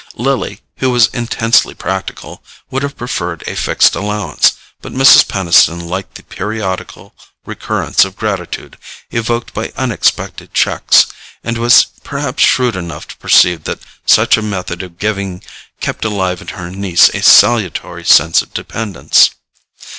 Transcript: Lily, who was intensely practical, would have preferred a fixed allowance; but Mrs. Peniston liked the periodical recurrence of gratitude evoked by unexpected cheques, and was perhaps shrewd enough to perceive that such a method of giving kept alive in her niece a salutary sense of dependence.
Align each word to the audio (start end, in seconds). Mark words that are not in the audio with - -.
Lily, 0.15 0.61
who 0.77 0.89
was 0.89 1.11
intensely 1.13 1.75
practical, 1.75 2.43
would 2.71 2.81
have 2.81 2.97
preferred 2.97 3.43
a 3.45 3.55
fixed 3.55 3.93
allowance; 3.95 4.53
but 4.81 4.91
Mrs. 4.95 5.27
Peniston 5.27 5.79
liked 5.79 6.15
the 6.15 6.23
periodical 6.23 7.13
recurrence 7.45 8.03
of 8.03 8.15
gratitude 8.17 8.79
evoked 9.11 9.53
by 9.53 9.71
unexpected 9.77 10.55
cheques, 10.55 11.05
and 11.43 11.59
was 11.59 11.85
perhaps 12.03 12.41
shrewd 12.41 12.75
enough 12.75 13.07
to 13.09 13.17
perceive 13.17 13.65
that 13.65 13.81
such 14.03 14.37
a 14.37 14.41
method 14.41 14.81
of 14.81 14.97
giving 14.97 15.43
kept 15.81 16.03
alive 16.03 16.41
in 16.41 16.47
her 16.47 16.71
niece 16.71 17.09
a 17.09 17.21
salutary 17.21 18.03
sense 18.03 18.41
of 18.41 18.51
dependence. 18.55 19.29